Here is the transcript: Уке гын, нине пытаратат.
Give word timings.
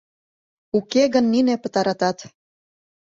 Уке 0.77 1.03
гын, 1.13 1.25
нине 1.33 1.55
пытаратат. 1.63 2.17